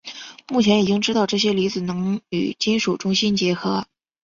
[0.49, 3.85] 目前已经知道这些离子能与金属中心结合。